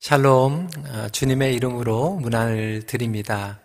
[0.00, 3.58] 샬롬, 어, 주님의 이름으로 문안을 드립니다.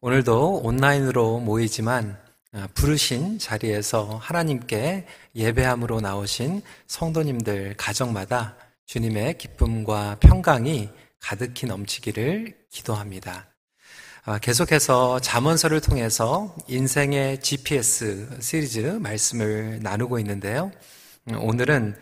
[0.00, 2.16] 오늘도 온라인으로 모이지만
[2.52, 8.54] 어, 부르신 자리에서 하나님께 예배함으로 나오신 성도님들 가정마다
[8.86, 10.88] 주님의 기쁨과 평강이
[11.18, 13.48] 가득히 넘치기를 기도합니다.
[14.24, 20.70] 어, 계속해서 잠언서를 통해서 인생의 GPS 시리즈 말씀을 나누고 있는데요.
[21.28, 21.96] 음, 오늘은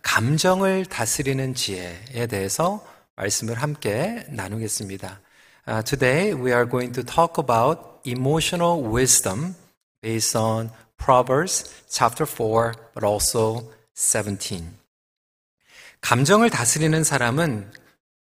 [0.00, 2.82] 감정을 다스리는 지혜에 대해서
[3.18, 5.20] 말씀을 함께 나누겠습니다.
[5.68, 9.56] Uh, today we are going to talk about emotional wisdom
[10.00, 14.72] based on Proverbs chapter 4 but also 17.
[16.00, 17.72] 감정을 다스리는 사람은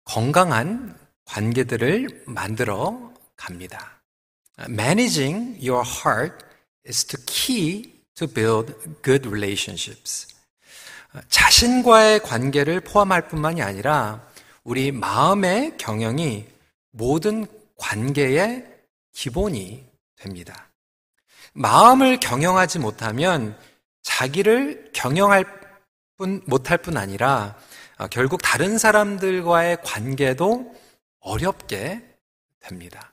[0.04, 4.00] 건강한 관계들을 만들어 갑니다.
[4.68, 6.44] Managing your heart
[6.88, 10.28] is the key to build good relationships.
[11.28, 14.24] 자신과의 관계를 포함할 뿐만이 아니라
[14.64, 16.46] 우리 마음의 경영이
[16.90, 17.46] 모든
[17.76, 18.66] 관계의
[19.12, 19.84] 기본이
[20.16, 20.70] 됩니다.
[21.52, 23.56] 마음을 경영하지 못하면
[24.02, 25.44] 자기를 경영할
[26.16, 27.56] 뿐, 못할 뿐 아니라
[27.98, 30.74] 어, 결국 다른 사람들과의 관계도
[31.20, 32.02] 어렵게
[32.60, 33.12] 됩니다.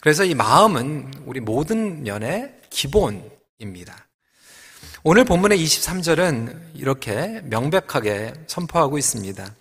[0.00, 4.06] 그래서 이 마음은 우리 모든 면의 기본입니다.
[5.04, 9.54] 오늘 본문의 23절은 이렇게 명백하게 선포하고 있습니다.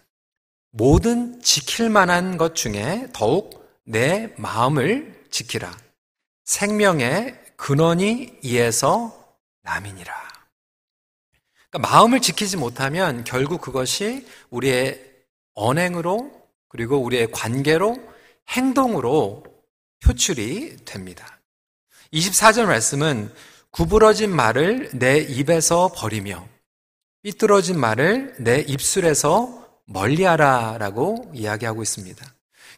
[0.78, 5.72] 모든 지킬 만한 것 중에 더욱 내 마음을 지키라.
[6.44, 10.14] 생명의 근원이 이에서 남이니라.
[11.70, 15.02] 그러니까 마음을 지키지 못하면 결국 그것이 우리의
[15.53, 16.30] 언행으로
[16.68, 17.98] 그리고 우리의 관계로
[18.50, 19.44] 행동으로
[20.03, 21.40] 표출이 됩니다.
[22.12, 23.34] 24절 말씀은
[23.72, 26.46] 구부러진 말을 내 입에서 버리며
[27.23, 32.25] 삐뚤어진 말을 내 입술에서 멀리하라 라고 이야기하고 있습니다.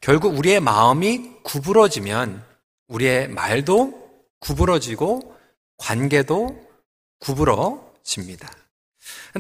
[0.01, 2.43] 결국 우리의 마음이 구부러지면
[2.87, 4.07] 우리의 말도
[4.39, 5.35] 구부러지고
[5.77, 6.67] 관계도
[7.19, 8.49] 구부러집니다.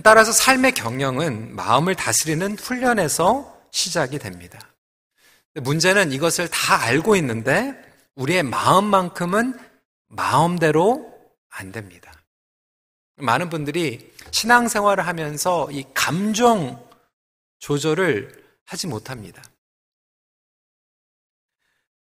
[0.03, 4.59] 따라서 삶의 경영은 마음을 다스리는 훈련에서 시작이 됩니다.
[5.55, 7.75] 문제는 이것을 다 알고 있는데
[8.15, 9.57] 우리의 마음만큼은
[10.07, 11.13] 마음대로
[11.49, 12.11] 안 됩니다.
[13.17, 16.86] 많은 분들이 신앙생활을 하면서 이 감정
[17.59, 19.41] 조절을 하지 못합니다.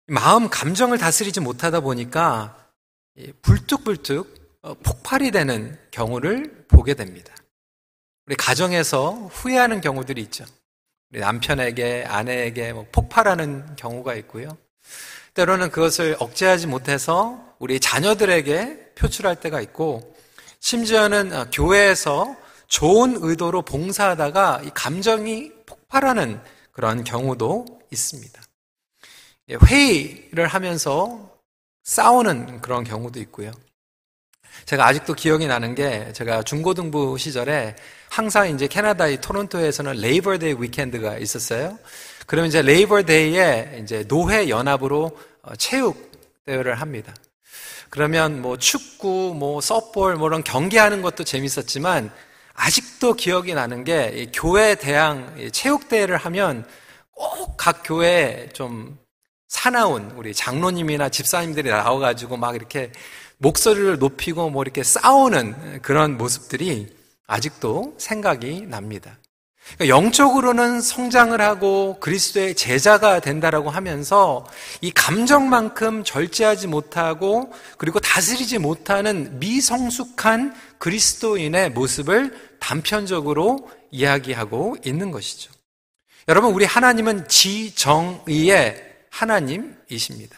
[0.08, 2.70] 마음, 감정을 다스리지 못하다 보니까
[3.42, 7.34] 불뚝불뚝 어, 폭발이 되는 경우를 보게 됩니다.
[8.28, 10.46] 우리 가정에서 후회하는 경우들이 있죠.
[11.10, 14.58] 우리 남편에게, 아내에게 뭐 폭발하는 경우가 있고요.
[15.34, 20.16] 때로는 그것을 억제하지 못해서 우리 자녀들에게 표출할 때가 있고,
[20.60, 22.36] 심지어는 어, 교회에서
[22.72, 28.42] 좋은 의도로 봉사하다가 이 감정이 폭발하는 그런 경우도 있습니다.
[29.50, 31.30] 예, 회의를 하면서
[31.84, 33.52] 싸우는 그런 경우도 있고요.
[34.66, 37.76] 제가 아직도 기억이 나는 게 제가 중고등부 시절에
[38.10, 41.78] 항상 이제 캐나다의 토론토에서는 Labor Day weekend가 있었어요.
[42.26, 46.10] 그러면 이제 Labor Day에 이제 노회 연합으로 어, 체육
[46.46, 47.14] 대회를 합니다.
[47.90, 52.12] 그러면 뭐 축구, 뭐 서볼, 뭐 이런 경기하는 것도 재밌었지만
[52.64, 56.66] 아직도 기억이 나는 게 교회 대항 체육대회를 하면
[57.12, 58.98] 꼭 각 교회에 좀
[59.48, 62.92] 사나운 우리 장로님이나 집사님들이 나와가지고 막 이렇게
[63.38, 66.96] 목소리를 높이고 뭐 이렇게 싸우는 그런 모습들이
[67.28, 69.18] 아직도 생각이 납니다.
[69.76, 74.46] 그러니까 영적으로는 성장을 하고 그리스도의 제자가 된다라고 하면서
[74.82, 85.52] 이 감정만큼 절제하지 못하고 그리고 다스리지 못하는 미성숙한 그리스도인의 모습을 단편적으로 이야기하고 있는 것이죠.
[86.28, 90.38] 여러분, 우리 하나님은 지정의의 하나님이십니다.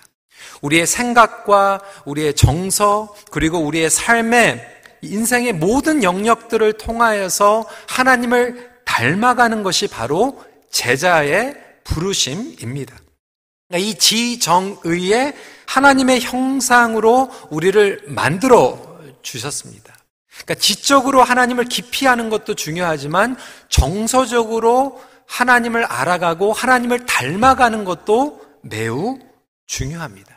[0.62, 4.70] 우리의 생각과 우리의 정서, 그리고 우리의 삶의
[5.02, 11.56] 인생의 모든 영역들을 통하여서 하나님을 닮아가는 것이 바로 제자의
[11.86, 12.96] 부르심입니다.
[13.75, 15.34] 이 지정의의
[15.68, 19.93] 하나님의 형상으로 우리를 만들어 주셨습니다.
[20.41, 23.38] 그러니까 지적으로 하나님을 깊이 하는 것도 중요하지만
[23.69, 29.19] 정서적으로 하나님을 알아가고 하나님을 닮아가는 것도 매우
[29.68, 30.33] 중요합니다.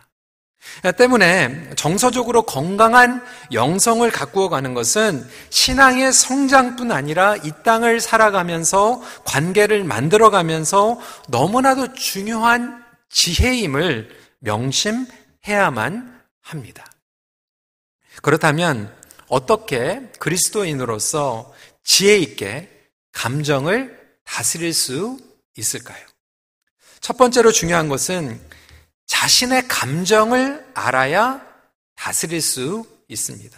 [0.96, 10.30] 때문에 정서적으로 건강한 영성을 가꾸어 가는 것은 신앙의 성장뿐 아니라 이 땅을 살아가면서 관계를 만들어
[10.30, 14.10] 가면서 너무나도 중요한 지혜임을
[14.40, 16.84] 명심해야만 합니다.
[18.22, 18.92] 그렇다면
[19.28, 21.52] 어떻게 그리스도인으로서
[21.84, 22.70] 지혜 있게
[23.12, 25.18] 감정을 다스릴 수
[25.56, 26.04] 있을까요?
[27.00, 28.40] 첫 번째로 중요한 것은
[29.06, 31.44] 자신의 감정을 알아야
[31.94, 33.56] 다스릴 수 있습니다.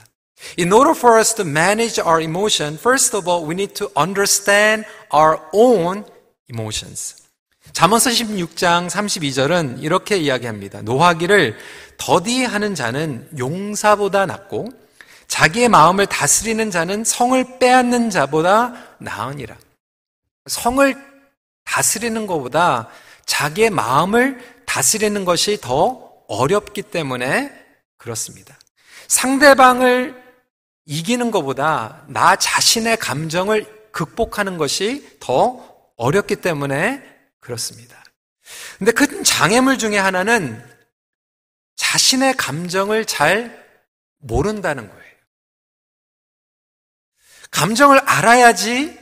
[0.58, 4.86] In order for us to manage our emotion, first of all, we need to understand
[5.12, 6.04] our own
[6.50, 7.16] emotions.
[7.72, 10.82] 잠언서 16장 32절은 이렇게 이야기합니다.
[10.82, 11.56] 노하기를
[11.96, 14.68] 더디하는 자는 용사보다 낫고
[15.28, 19.56] 자기의 마음을 다스리는 자는 성을 빼앗는 자보다 나으니라.
[20.46, 20.96] 성을
[21.64, 22.88] 다스리는 것보다
[23.26, 27.52] 자기의 마음을 다스리는 것이 더 어렵기 때문에
[27.98, 28.58] 그렇습니다.
[29.06, 30.20] 상대방을
[30.86, 35.64] 이기는 것보다 나 자신의 감정을 극복하는 것이 더
[35.96, 37.02] 어렵기 때문에
[37.40, 38.02] 그렇습니다.
[38.78, 40.64] 근데 큰 장애물 중에 하나는
[41.76, 43.66] 자신의 감정을 잘
[44.18, 45.07] 모른다는 거예요.
[47.50, 48.98] 감정을 알아야지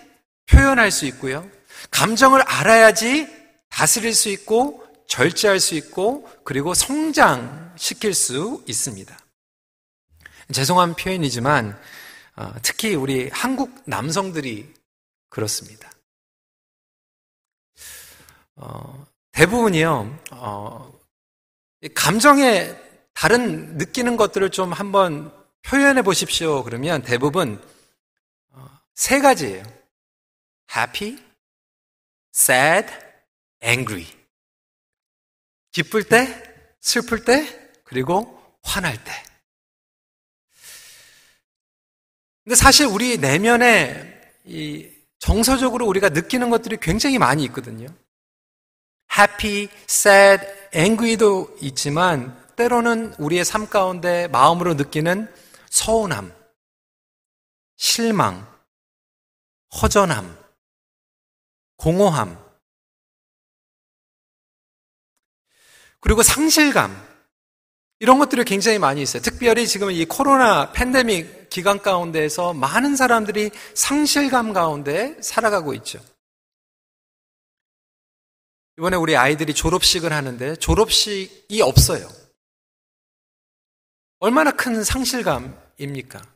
[0.46, 1.48] 표현할 수 있고요.
[1.90, 3.28] 감정을 알아야지
[3.68, 9.16] 다스릴 수 있고 절제할 수 있고 그리고 성장시킬 수 있습니다.
[10.52, 11.78] 죄송한 표현이지만
[12.36, 14.72] 어, 특히 우리 한국 남성들이
[15.30, 15.90] 그렇습니다.
[18.56, 20.92] 어, 대부분이요, 어,
[21.94, 22.74] 감정에
[23.12, 25.32] 다른 느끼는 것들을 좀 한번
[25.62, 26.62] 표현해 보십시오.
[26.64, 27.75] 그러면 대부분 어,
[28.96, 29.62] 세 가지예요.
[30.74, 31.22] happy,
[32.34, 32.92] sad,
[33.62, 34.06] angry.
[35.70, 39.12] 기쁠 때, 슬플 때, 그리고 화날 때.
[42.42, 47.88] 근데 사실 우리 내면에 이 정서적으로 우리가 느끼는 것들이 굉장히 많이 있거든요.
[49.12, 55.32] happy, sad, angry도 있지만 때로는 우리의 삶 가운데 마음으로 느끼는
[55.68, 56.34] 서운함,
[57.76, 58.55] 실망,
[59.82, 60.36] 허전함,
[61.76, 62.44] 공허함,
[66.00, 67.06] 그리고 상실감,
[67.98, 69.22] 이런 것들이 굉장히 많이 있어요.
[69.22, 75.98] 특별히 지금 이 코로나 팬데믹 기간 가운데에서 많은 사람들이 상실감 가운데 살아가고 있죠.
[78.78, 82.06] 이번에 우리 아이들이 졸업식을 하는데 졸업식이 없어요.
[84.18, 86.35] 얼마나 큰 상실감입니까?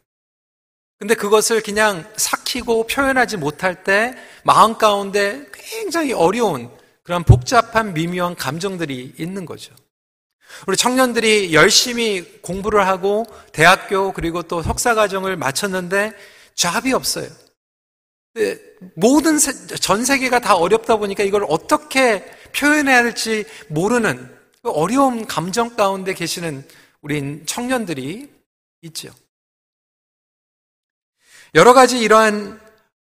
[1.00, 4.14] 근데 그것을 그냥 삭히고 표현하지 못할 때
[4.44, 6.70] 마음 가운데 굉장히 어려운
[7.02, 9.74] 그런 복잡한 미묘한 감정들이 있는 거죠.
[10.66, 16.12] 우리 청년들이 열심히 공부를 하고 대학교 그리고 또 석사 과정을 마쳤는데
[16.54, 17.30] 잡이 없어요.
[18.94, 26.12] 모든 전 세계가 다 어렵다 보니까 이걸 어떻게 표현해야 할지 모르는 그 어려운 감정 가운데
[26.12, 26.62] 계시는
[27.00, 28.30] 우리 청년들이
[28.82, 29.08] 있죠.
[31.54, 32.60] 여러 가지 이러한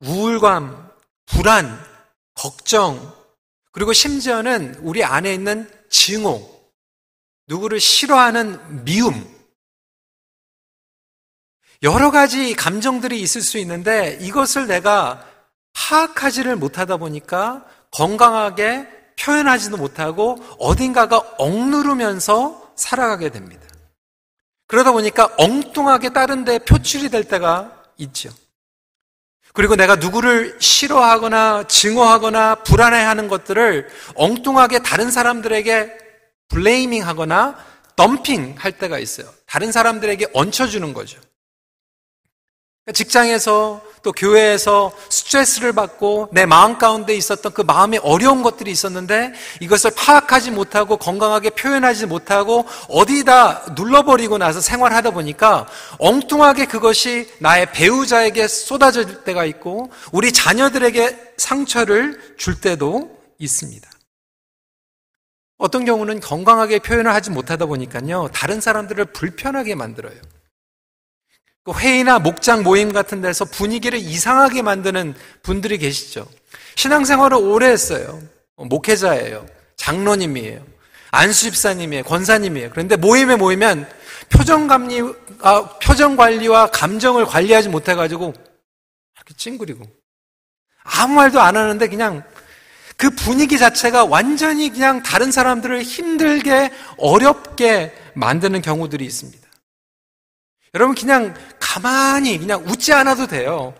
[0.00, 0.90] 우울감,
[1.26, 1.78] 불안,
[2.34, 3.14] 걱정,
[3.72, 6.48] 그리고 심지어는 우리 안에 있는 증오,
[7.48, 9.28] 누구를 싫어하는 미움,
[11.82, 15.26] 여러 가지 감정들이 있을 수 있는데 이것을 내가
[15.72, 18.86] 파악하지를 못하다 보니까 건강하게
[19.18, 23.66] 표현하지도 못하고 어딘가가 억누르면서 살아가게 됩니다.
[24.66, 28.30] 그러다 보니까 엉뚱하게 다른 데 표출이 될 때가 있죠.
[29.52, 35.98] 그리고 내가 누구를 싫어하거나 증오하거나 불안해하는 것들을 엉뚱하게 다른 사람들에게
[36.48, 37.56] 블레이밍 하거나
[37.96, 39.28] 덤핑 할 때가 있어요.
[39.46, 41.20] 다른 사람들에게 얹혀주는 거죠.
[42.84, 49.34] 그러니까 직장에서 또 교회에서 스트레스를 받고 내 마음 가운데 있었던 그 마음의 어려운 것들이 있었는데
[49.60, 55.68] 이것을 파악하지 못하고 건강하게 표현하지 못하고 어디다 눌러버리고 나서 생활하다 보니까
[55.98, 63.88] 엉뚱하게 그것이 나의 배우자에게 쏟아질 때가 있고 우리 자녀들에게 상처를 줄 때도 있습니다.
[65.58, 70.18] 어떤 경우는 건강하게 표현을 하지 못하다 보니까요, 다른 사람들을 불편하게 만들어요.
[71.70, 76.26] 그 회의나 목장 모임 같은 데서 분위기를 이상하게 만드는 분들이 계시죠.
[76.74, 78.20] 신앙생활을 오래 했어요.
[78.56, 79.46] 어, 목회자예요.
[79.76, 80.66] 장로님이에요.
[81.12, 82.02] 안수집사님이에요.
[82.04, 82.70] 권사님이에요.
[82.70, 83.88] 그런데 모임에 모이면
[84.30, 85.00] 표정 감리,
[85.42, 88.34] 아, 표정 관리와 감정을 관리하지 못해가지고
[89.16, 89.86] 이렇게 찡그리고
[90.82, 92.24] 아무 말도 안 하는데 그냥
[92.96, 99.40] 그 분위기 자체가 완전히 그냥 다른 사람들을 힘들게 어렵게 만드는 경우들이 있습니다.
[100.74, 101.34] 여러분 그냥
[101.70, 103.74] 가만히 그냥 웃지 않아도 돼요.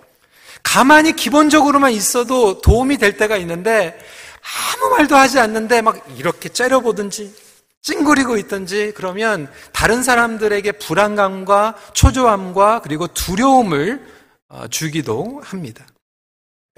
[0.63, 3.99] 가만히 기본적으로만 있어도 도움이 될 때가 있는데
[4.77, 7.35] 아무 말도 하지 않는데 막 이렇게 째려보든지
[7.83, 14.07] 찡그리고 있든지 그러면 다른 사람들에게 불안감과 초조함과 그리고 두려움을
[14.49, 15.85] 어, 주기도 합니다.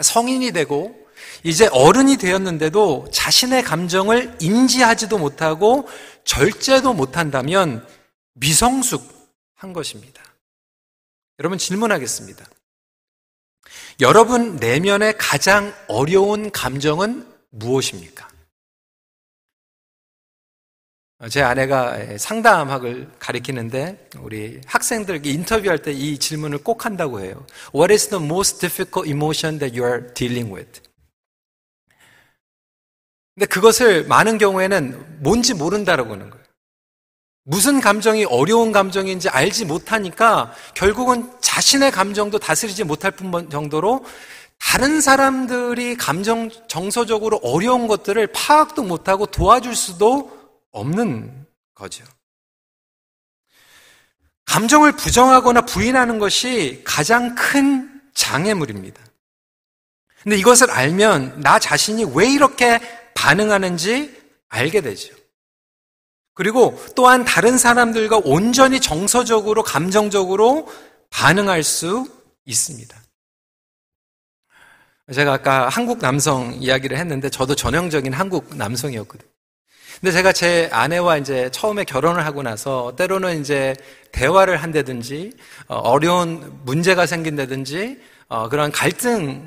[0.01, 0.97] 성인이 되고
[1.43, 5.87] 이제 어른이 되었는데도 자신의 감정을 인지하지도 못하고
[6.25, 7.87] 절제도 못한다면
[8.35, 10.23] 미성숙한 것입니다.
[11.39, 12.47] 여러분 질문하겠습니다.
[14.01, 18.31] 여러분 내면의 가장 어려운 감정은 무엇입니까?
[21.31, 27.47] 제 아내가 상담학을 가리키는데 우리 학생들에게 인터뷰할 때 이 질문을 꼭 한다고 해요.
[27.73, 30.81] What is the most difficult emotion that you are dealing with?
[33.35, 36.42] 근데 그것을 많은 경우에는 뭔지 모른다라고 하는 거예요.
[37.45, 44.05] 무슨 감정이 어려운 감정인지 알지 못하니까 결국은 자신의 감정도 다스리지 못할 뿐 정도로
[44.59, 50.39] 다른 사람들이 감정 정서적으로 어려운 것들을 파악도 못하고 도와줄 수도
[50.71, 52.05] 없는 거죠.
[54.45, 59.03] 감정을 부정하거나 부인하는 것이 가장 큰 장애물입니다.
[60.23, 62.79] 근데 이것을 알면 나 자신이 왜 이렇게
[63.15, 64.17] 반응하는지
[64.49, 65.22] 알게 되죠.
[66.35, 70.69] 그리고 또한 다른 사람들과 온전히 정서적으로, 감정적으로
[71.11, 72.07] 반응할 수
[72.47, 72.97] 있습니다.
[75.13, 79.31] 제가 아까 한국 남성 이야기를 했는데 저도 전형적인 한국 남성이었거든요.
[80.01, 83.77] 근데 제가 제 아내와 이제 처음에 결혼을 하고 나서 때로는 이제
[84.11, 85.33] 대화를 한다든지
[85.69, 89.39] 어, 어려운 문제가 생긴다든지 어, 그런 갈등이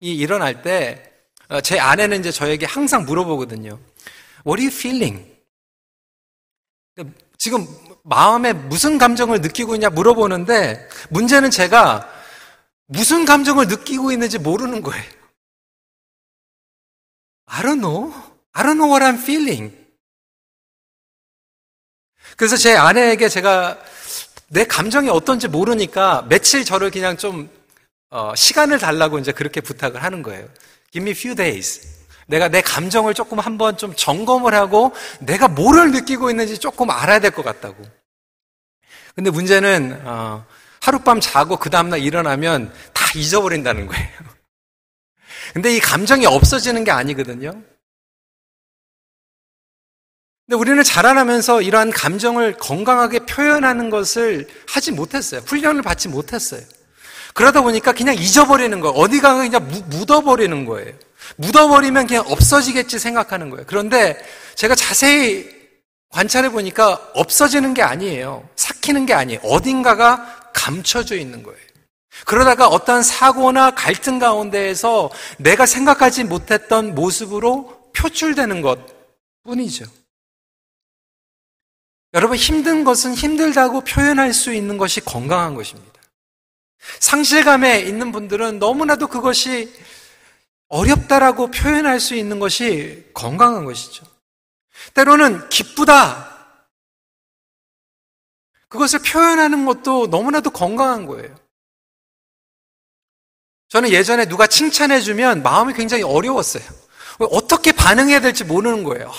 [0.00, 3.78] 일어날 때제 어, 아내는 이제 저에게 항상 물어보거든요.
[4.46, 5.37] What are you feeling?
[7.36, 7.66] 지금
[8.02, 12.08] 마음에 무슨 감정을 느끼고 있냐 물어보는데 문제는 제가
[12.86, 15.04] 무슨 감정을 느끼고 있는지 모르는 거예요.
[17.46, 18.12] I don't know.
[18.52, 19.76] I don't know what I'm feeling.
[22.36, 23.78] 그래서 제 아내에게 제가
[24.48, 27.50] 내 감정이 어떤지 모르니까 며칠 저를 그냥 좀
[28.10, 30.48] 어, 시간을 달라고 이제 그렇게 부탁을 하는 거예요.
[30.90, 31.97] Give me few days.
[32.28, 37.30] 내가 내 감정을 조금 한번 좀 점검을 하고 내가 뭐를 느끼고 있는지 조금 알아야 될
[37.32, 37.82] 것 같다고.
[39.14, 40.44] 근데 문제는 어,
[40.80, 44.08] 하룻밤 자고 그 다음날 일어나면 다 잊어버린다는 거예요.
[45.54, 47.50] 근데 이 감정이 없어지는 게 아니거든요.
[50.46, 55.40] 근데 우리는 자라나면서 이러한 감정을 건강하게 표현하는 것을 하지 못했어요.
[55.46, 56.60] 훈련을 받지 못했어요.
[57.34, 58.94] 그러다 보니까 그냥 잊어버리는 거예요.
[58.94, 60.94] 어디 가면 그냥 묻어버리는 거예요.
[61.38, 63.64] 묻어버리면 그냥 없어지겠지 생각하는 거예요.
[63.66, 64.18] 그런데
[64.54, 65.48] 제가 자세히
[66.10, 68.48] 관찰해 보니까 없어지는 게 아니에요.
[68.56, 69.40] 삭히는 게 아니에요.
[69.42, 71.58] 어딘가가 감춰져 있는 거예요.
[72.26, 78.78] 그러다가 어떤 사고나 갈등 가운데에서 내가 생각하지 못했던 모습으로 표출되는 것
[79.44, 79.84] 뿐이죠.
[82.14, 86.00] 여러분, 힘든 것은 힘들다고 표현할 수 있는 것이 건강한 것입니다.
[87.00, 89.72] 상실감에 있는 분들은 너무나도 그것이
[90.68, 94.04] 어렵다라고 표현할 수 있는 것이 건강한 것이죠.
[94.94, 96.36] 때로는 기쁘다.
[98.68, 101.34] 그것을 표현하는 것도 너무나도 건강한 거예요.
[103.68, 106.64] 저는 예전에 누가 칭찬해주면 마음이 굉장히 어려웠어요.
[107.30, 109.10] 어떻게 반응해야 될지 모르는 거예요.
[109.10, 109.14] 아,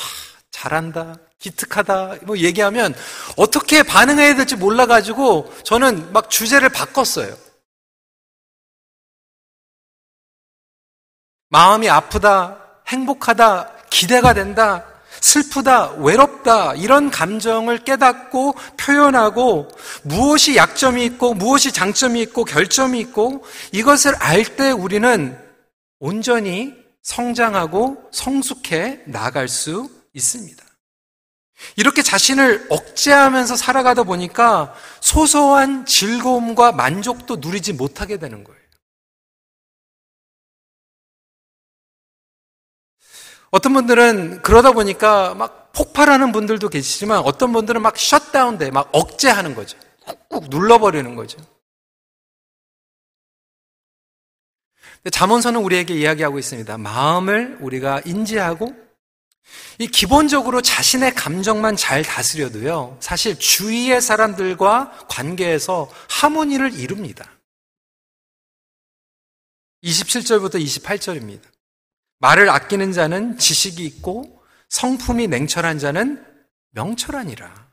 [0.51, 2.95] 잘한다, 기특하다, 뭐 얘기하면
[3.35, 7.35] 어떻게 반응해야 될지 몰라가지고 저는 막 주제를 바꿨어요.
[11.49, 14.85] 마음이 아프다, 행복하다, 기대가 된다,
[15.21, 19.67] 슬프다, 외롭다, 이런 감정을 깨닫고 표현하고
[20.03, 25.37] 무엇이 약점이 있고 무엇이 장점이 있고 결점이 있고 이것을 알 때 우리는
[25.99, 30.63] 온전히 성장하고 성숙해 나갈 수 있습니다.
[31.75, 38.58] 이렇게 자신을 억제하면서 살아가다 보니까 소소한 즐거움과 만족도 누리지 못하게 되는 거예요.
[43.51, 49.77] 어떤 분들은 그러다 보니까 막 폭발하는 분들도 계시지만 어떤 분들은 막 셧다운돼, 막 억제하는 거죠.
[50.29, 51.39] 꾹꾹 눌러버리는 거죠.
[55.11, 56.77] 잠언서는 우리에게 이야기하고 있습니다.
[56.77, 58.75] 마음을 우리가 인지하고
[59.79, 67.31] 이 기본적으로 자신의 감정만 잘 다스려도요, 사실 주위의 사람들과 관계에서 하모니를 이룹니다.
[69.83, 71.43] 27절부터 28절입니다.
[72.19, 76.25] 말을 아끼는 자는 지식이 있고 성품이 냉철한 자는
[76.71, 77.69] 명철하니라.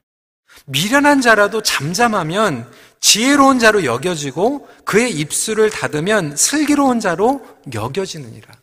[0.67, 8.55] 미련한 자라도 잠잠하면 지혜로운 자로 여겨지고 그의 입술을 닫으면 슬기로운 자로 여겨지느니라.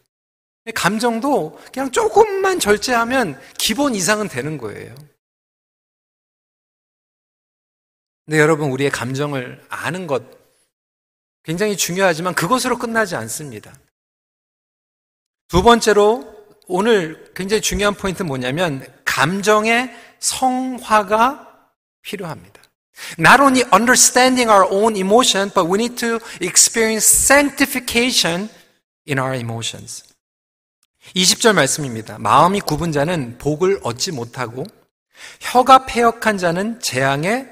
[0.73, 4.95] 감정도 그냥 조금만 절제하면 기본 이상은 되는 거예요.
[8.25, 10.23] 근데 여러분, 우리의 감정을 아는 것
[11.43, 13.73] 굉장히 중요하지만 그것으로 끝나지 않습니다.
[15.53, 16.25] 두 번째로
[16.65, 21.47] 오늘 굉장히 중요한 포인트는 뭐냐면 감정의 성화가
[22.01, 22.59] 필요합니다.
[23.19, 28.49] Not only understanding our own emotion, but we need to experience sanctification
[29.07, 30.03] in our emotions.
[31.15, 32.17] 20절 말씀입니다.
[32.17, 34.65] 마음이 굽은 자는 복을 얻지 못하고
[35.39, 37.45] 혀가 폐역한 자는 재앙에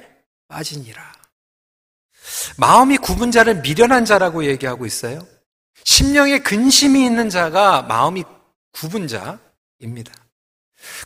[0.47, 1.11] 빠지니라.
[2.57, 5.19] 마음이 굽은 자를 미련한 자라고 얘기하고 있어요.
[5.83, 8.23] 심령에 근심이 있는 자가 마음이
[8.73, 10.13] 굽은 자입니다.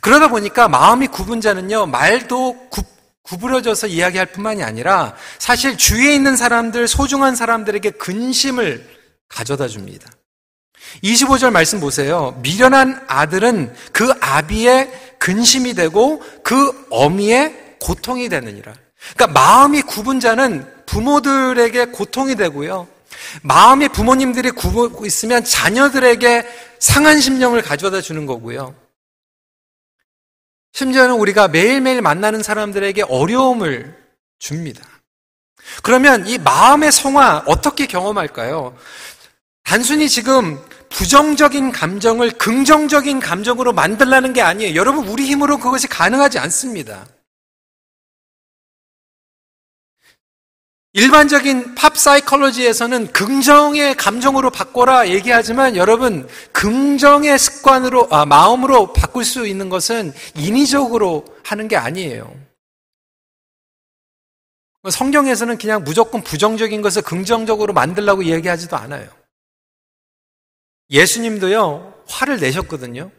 [0.01, 2.85] 그러다 보니까 마음이 굽은 자는요, 말도 굽,
[3.23, 8.87] 구부러져서 이야기할 뿐만이 아니라 사실 주위에 있는 사람들, 소중한 사람들에게 근심을
[9.27, 10.09] 가져다 줍니다.
[11.03, 12.39] 25절 말씀 보세요.
[12.41, 18.73] 미련한 아들은 그 아비의 근심이 되고 그 어미의 고통이 되느니라.
[19.15, 22.87] 그러니까 마음이 굽은 자는 부모들에게 고통이 되고요.
[23.43, 26.45] 마음의 부모님들이 굽고 있으면 자녀들에게
[26.79, 28.75] 상한 심령을 가져다 주는 거고요.
[30.73, 33.97] 심지어는 우리가 매일매일 만나는 사람들에게 어려움을
[34.39, 34.83] 줍니다.
[35.83, 38.77] 그러면 이 마음의 성화 어떻게 경험할까요?
[39.63, 44.75] 단순히 지금 부정적인 감정을 긍정적인 감정으로 만들라는 게 아니에요.
[44.75, 47.05] 여러분, 우리 힘으로 그것이 가능하지 않습니다.
[50.95, 59.67] 일반적인 팝 사이콜로지에서는 긍정의 감정으로 바꿔라 얘기하지만 여러분 긍정의 습관으로 아, 마음으로 바꿀 수 있는
[59.67, 62.33] 것은 인위적으로 하는 게 아니에요.
[64.89, 69.09] 성경에서는 그냥 무조건 부정적인 것을 긍정적으로 만들라고 얘기하지도 않아요.
[70.91, 73.11] 예수님도요 화를 내셨거든요.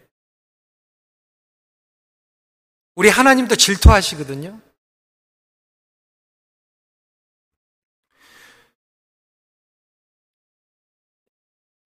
[2.94, 4.65] 우리 하나님도 질투하시거든요.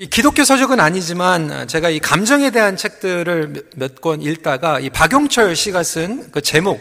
[0.09, 6.30] 기독교 서적은 아니지만 제가 이 감정에 대한 책들을 몇 권 읽다가 이 박용철 씨가 쓴
[6.33, 6.80] 그 제목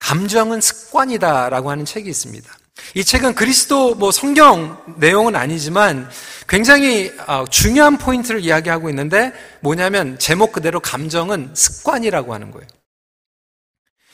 [0.00, 2.52] 감정은 습관이다라고 하는 책이 있습니다.
[2.94, 6.10] 이 책은 그리스도 뭐 성경 내용은 아니지만
[6.46, 12.66] 굉장히 어, 중요한 포인트를 이야기하고 있는데 뭐냐면 제목 그대로 감정은 습관이라고 하는 거예요.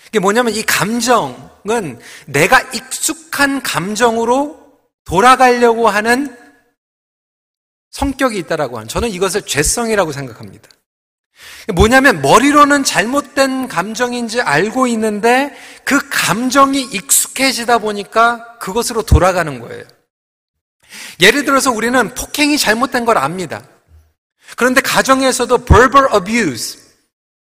[0.08, 4.60] 이게 뭐냐면 이 감정은 내가 익숙한 감정으로
[5.04, 6.36] 돌아가려고 하는
[7.92, 10.68] 성격이 있다라고 하는 저는 이것을 죄성이라고 생각합니다.
[11.74, 19.84] 뭐냐면 머리로는 잘못된 감정인지 알고 있는데 그 감정이 익숙해지다 보니까 그것으로 돌아가는 거예요.
[21.20, 23.66] 예를 들어서 우리는 폭행이 잘못된 걸 압니다.
[24.56, 26.78] 그런데 가정에서도 verbal abuse,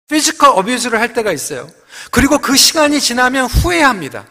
[0.08, 1.69] physical abuse를 할 때가 있어요.
[2.12, 4.25] 그리고 그 시간이 지나면 후회합니다.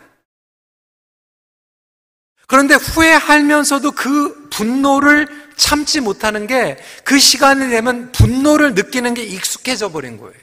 [2.46, 10.18] 그런데 후회하면서도 그 분노를 참지 못하는 게 그 시간이 되면 분노를 느끼는 게 익숙해져 버린
[10.18, 10.34] 거예요.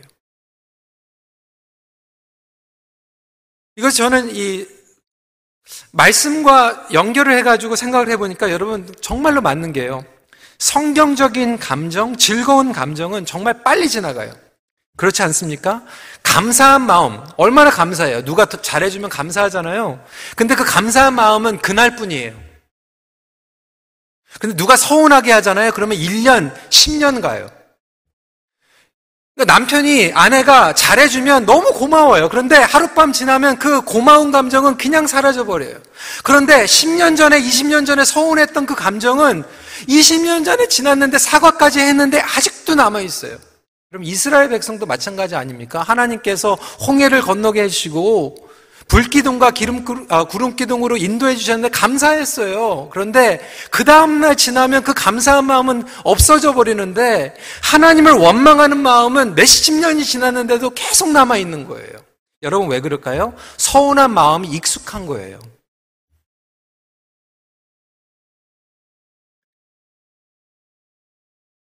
[3.76, 4.68] 이것 저는 이
[5.92, 10.04] 말씀과 연결을 해가지고 생각을 해보니까 여러분 정말로 맞는 게요.
[10.58, 14.34] 성경적인 감정, 즐거운 감정은 정말 빨리 지나가요.
[14.98, 15.84] 그렇지 않습니까?
[16.24, 18.26] 감사한 마음, 얼마나 감사해요.
[18.26, 20.06] 누가 더 잘해주면 감사하잖아요.
[20.36, 22.49] 근데 그 감사한 마음은 그날 뿐이에요.
[24.40, 25.72] 근데 누가 서운하게 하잖아요.
[25.72, 27.50] 그러면 1년, 10년 가요.
[29.36, 32.28] 그러니까 남편이 아내가 잘해주면 너무 고마워요.
[32.28, 35.78] 그런데 하룻밤 지나면 그 고마운 감정은 그냥 사라져버려요.
[36.24, 39.44] 그런데 10년 전에, 20년 전에 서운했던 그 감정은
[39.88, 43.38] 20년 전에 지났는데 사과까지 했는데 아직도 남아있어요.
[43.90, 45.82] 그럼 이스라엘 백성도 마찬가지 아닙니까?
[45.82, 48.49] 하나님께서 홍해를 건너게 해주시고
[48.90, 52.90] 불기둥과 기름, 아, 구름기둥으로 인도해 주셨는데 감사했어요.
[52.92, 53.40] 그런데
[53.72, 61.12] 그 다음날 지나면 그 감사한 마음은 없어져 버리는데 하나님을 원망하는 마음은 몇십 년이 지났는데도 계속
[61.12, 62.00] 남아있는 거예요.
[62.42, 63.36] 여러분 왜 그럴까요?
[63.58, 65.40] 서운한 마음이 익숙한 거예요.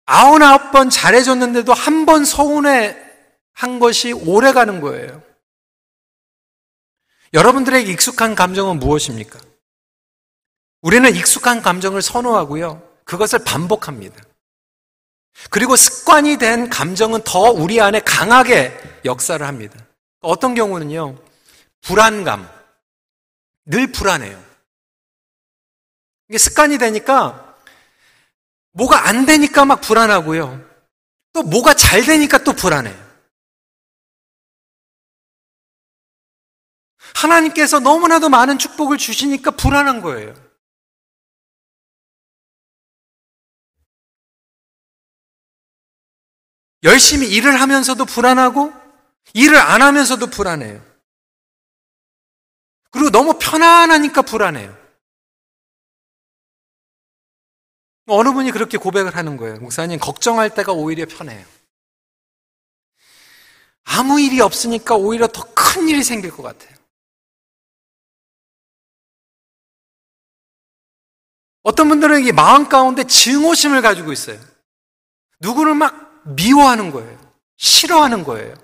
[0.06, 2.96] 아흔아홉 번 잘해줬는데도 한 번 서운해
[3.54, 5.22] 한 것이 오래 가는 거예요.
[7.34, 9.40] 여러분들에게 익숙한 감정은 무엇입니까?
[10.82, 12.80] 우리는 익숙한 감정을 선호하고요.
[13.04, 14.22] 그것을 반복합니다.
[15.50, 19.84] 그리고 습관이 된 감정은 더 우리 안에 강하게 역사를 합니다.
[20.20, 21.18] 어떤 경우는요,
[21.82, 22.48] 불안감.
[23.66, 24.42] 늘 불안해요.
[26.28, 27.56] 이게 습관이 되니까
[28.72, 30.64] 뭐가 안 되니까 막 불안하고요.
[31.32, 33.03] 또 뭐가 잘 되니까 또 불안해요.
[37.14, 40.34] 하나님께서 너무나도 많은 축복을 주시니까 불안한 거예요.
[46.82, 48.72] 열심히 일을 하면서도 불안하고
[49.32, 50.84] 일을 안 하면서도 불안해요.
[52.90, 54.84] 그리고 너무 편안하니까 불안해요.
[58.06, 59.58] 어느 분이 그렇게 고백을 하는 거예요.
[59.60, 61.44] 목사님, 걱정할 때가 오히려 편해요.
[63.84, 66.73] 아무 일이 없으니까 오히려 더 큰 일이 생길 것 같아요.
[71.64, 74.38] 어떤 분들은 이 마음 가운데 증오심을 가지고 있어요.
[75.40, 77.18] 누구를 막 미워하는 거예요.
[77.56, 78.54] 싫어하는 거예요.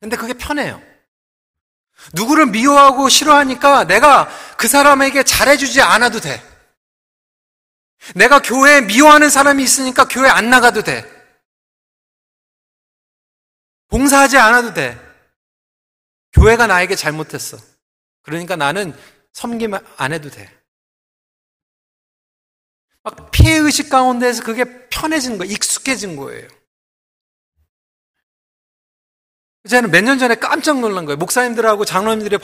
[0.00, 0.82] 근데 그게 편해요.
[2.12, 6.42] 누구를 미워하고 싫어하니까 내가 그 사람에게 잘해주지 않아도 돼.
[8.16, 11.08] 내가 교회에 미워하는 사람이 있으니까 교회 안 나가도 돼.
[13.90, 14.98] 봉사하지 않아도 돼.
[16.32, 17.58] 교회가 나에게 잘못했어.
[18.22, 18.92] 그러니까 나는
[19.32, 20.61] 섬기면 안 해도 돼.
[23.02, 25.52] 막 피해의식 가운데에서 그게 편해진 거예요.
[25.52, 26.48] 익숙해진 거예요.
[29.68, 31.16] 저는 몇 년 전에 깜짝 놀란 거예요.
[31.18, 32.38] 목사님들하고 장로님들이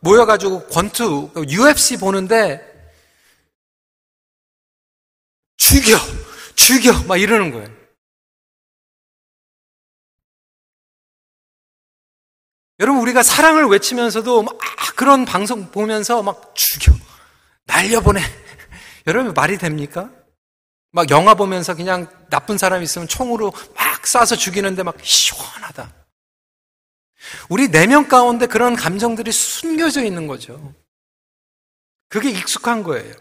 [0.00, 2.72] 모여가지고 권투, UFC 보는데
[5.56, 5.96] 죽여!
[6.54, 6.92] 죽여!
[7.04, 7.68] 막 이러는 거예요.
[12.80, 14.58] 여러분, 우리가 사랑을 외치면서도 막
[14.96, 16.92] 그런 방송 보면서 막 죽여!
[17.66, 18.20] 날려보내!
[19.06, 20.10] 여러분, 말이 됩니까?
[20.90, 25.92] 막 영화 보면서 그냥 나쁜 사람 있으면 총으로 막 쏴서 죽이는데 막 시원하다.
[27.48, 30.74] 우리 내면 가운데 그런 감정들이 숨겨져 있는 거죠.
[32.08, 33.14] 그게 익숙한 거예요.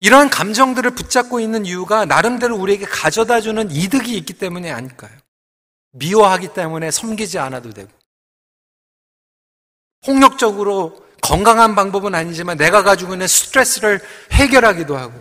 [0.00, 5.14] 이러한 감정들을 붙잡고 있는 이유가 나름대로 우리에게 가져다 주는 이득이 있기 때문에 아닐까요?
[5.92, 7.90] 미워하기 때문에 섬기지 않아도 되고.
[10.02, 14.00] 폭력적으로 건강한 방법은 아니지만 내가 가지고 있는 스트레스를
[14.32, 15.18] 해결하기도 하고.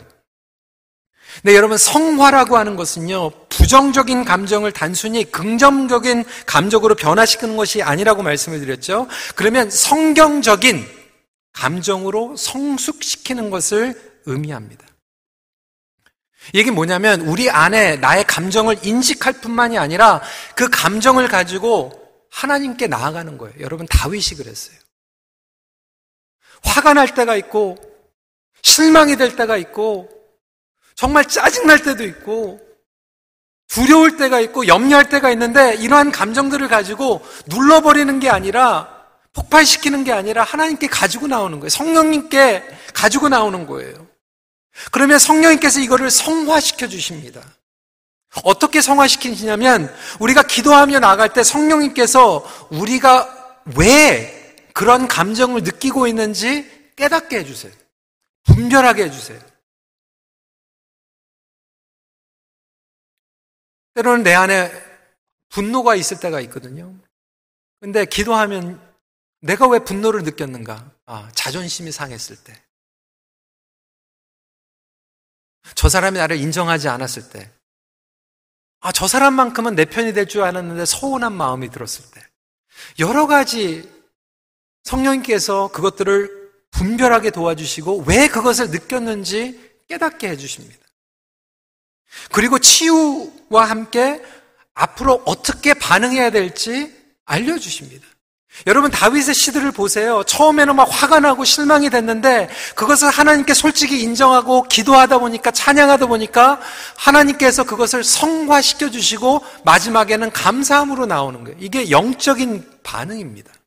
[1.41, 9.07] 근데 여러분, 성화라고 하는 것은요, 부정적인 감정을 단순히 긍정적인 감정으로 변화시키는 것이 아니라고 말씀을 드렸죠.
[9.35, 10.85] 그러면 성경적인
[11.53, 14.85] 감정으로 성숙시키는 것을 의미합니다.
[16.53, 20.21] 이게 뭐냐면 우리 안에 나의 감정을 인식할 뿐만이 아니라
[20.55, 21.91] 그 감정을 가지고
[22.31, 23.55] 하나님께 나아가는 거예요.
[23.59, 24.77] 여러분 다윗이 그랬어요.
[26.63, 27.77] 화가 날 때가 있고
[28.61, 30.09] 실망이 될 때가 있고
[30.95, 32.59] 정말 짜증날 때도 있고
[33.69, 38.99] 두려울 때가 있고 염려할 때가 있는데 이러한 감정들을 가지고 눌러버리는 게 아니라
[39.33, 41.69] 폭발시키는 게 아니라 하나님께 가지고 나오는 거예요.
[41.69, 44.07] 성령님께 가지고 나오는 거예요.
[44.91, 47.41] 그러면 성령님께서 이거를 성화시켜 주십니다.
[48.43, 54.38] 어떻게 성화시키시냐면 우리가 기도하며 나갈 때 성령님께서 우리가 왜
[54.73, 57.73] 그런 감정을 느끼고 있는지 깨닫게 해주세요.
[58.43, 59.39] 분별하게 해주세요.
[63.95, 64.71] 때로는 내 안에
[65.49, 66.95] 분노가 있을 때가 있거든요.
[67.79, 68.79] 근데 기도하면
[69.41, 70.91] 내가 왜 분노를 느꼈는가?
[71.05, 72.61] 아, 자존심이 상했을 때.
[75.75, 77.51] 저 사람이 나를 인정하지 않았을 때,
[78.79, 82.25] 아, 저 사람만큼은 내 편이 될 줄 알았는데 서운한 마음이 들었을 때,
[82.99, 83.89] 여러 가지
[84.89, 90.77] 성령님께서 그것들을 분별하게 도와주시고 왜 그것을 느꼈는지 깨닫게 해주십니다.
[92.31, 94.21] 그리고 치유와 함께
[94.73, 98.07] 앞으로 어떻게 반응해야 될지 알려주십니다.
[98.65, 100.23] 여러분 다윗의 시들을 보세요.
[100.23, 106.59] 처음에는 막 화가 나고 실망이 됐는데 그것을 하나님께 솔직히 인정하고 기도하다 보니까 찬양하다 보니까
[106.97, 111.57] 하나님께서 그것을 성화시켜 주시고 마지막에는 감사함으로 나오는 거예요.
[111.61, 113.58] 이게 영적인 반응입니다.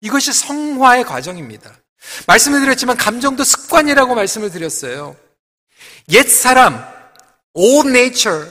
[0.00, 1.74] 이것이 성화의 과정입니다.
[2.26, 5.16] 말씀을 드렸지만 감정도 습관이라고 말씀을 드렸어요.
[6.10, 6.84] 옛 사람,
[7.52, 8.48] old nature,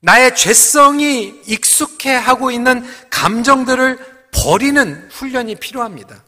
[0.00, 6.24] 나의 죄성이 익숙해 하고 있는 감정들을 버리는 훈련이 필요합니다.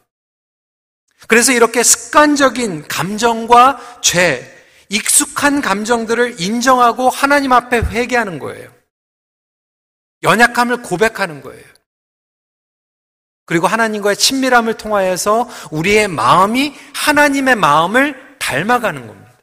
[1.28, 4.56] 그래서 이렇게 습관적인 감정과 죄,
[4.88, 8.72] 익숙한 감정들을 인정하고 하나님 앞에 회개하는 거예요.
[10.22, 11.69] 연약함을 고백하는 거예요.
[13.50, 19.38] 그리고 하나님과의 친밀함을 통하여서 우리의 마음이 하나님의 마음을 닮아가는 겁니다.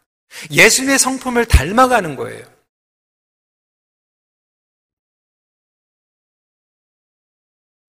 [0.50, 2.46] 예수님의 성품을 닮아가는 거예요.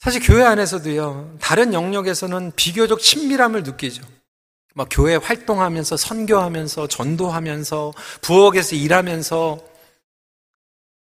[0.00, 4.02] 사실 교회 안에서도요, 다른 영역에서는 비교적 친밀함을 느끼죠.
[4.74, 9.60] 막 교회 활동하면서, 선교하면서, 전도하면서, 부엌에서 일하면서,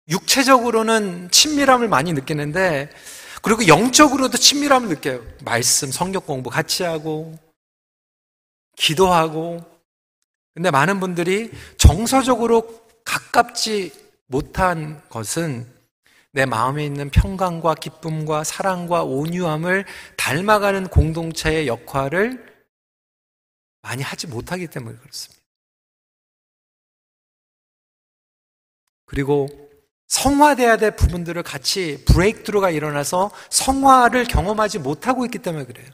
[0.08, 2.88] 육체적으로는 친밀함을 많이 느끼는데,
[3.42, 5.22] 그리고 영적으로도 친밀함을 느껴요.
[5.44, 7.36] 말씀, 성격 공부 같이 하고,
[8.76, 9.60] 기도하고.
[10.54, 13.92] 근데 많은 분들이 정서적으로 가깝지
[14.26, 15.66] 못한 것은
[16.30, 19.84] 내 마음에 있는 평강과 기쁨과 사랑과 온유함을
[20.16, 22.52] 닮아가는 공동체의 역할을
[23.82, 25.42] 많이 하지 못하기 때문에 그렇습니다.
[29.04, 29.61] 그리고
[30.12, 35.90] 성화돼야 될 부분들을 같이 브레이크드루가 일어나서 성화를 경험하지 못하고 있기 때문에 그래요.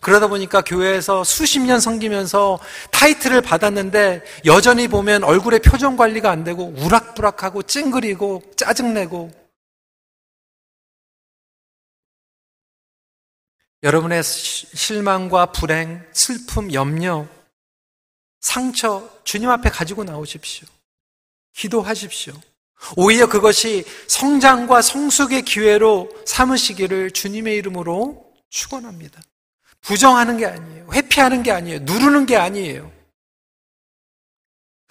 [0.00, 2.60] 그러다 보니까 교회에서 수십 년 섬기면서
[2.92, 9.32] 타이틀을 받았는데 여전히 보면 얼굴에 표정 관리가 안 되고 우락부락하고 찡그리고 짜증내고
[13.82, 17.26] 여러분의 실망과 불행, 슬픔, 염려,
[18.40, 20.68] 상처 주님 앞에 가지고 나오십시오.
[21.54, 22.34] 기도하십시오.
[22.96, 29.20] 오히려 그것이 성장과 성숙의 기회로 삼으시기를 주님의 이름으로 축원합니다.
[29.80, 30.86] 부정하는 게 아니에요.
[30.92, 31.80] 회피하는 게 아니에요.
[31.80, 32.90] 누르는 게 아니에요.